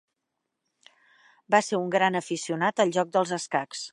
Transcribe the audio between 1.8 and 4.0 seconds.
un gran aficionat al joc dels escacs.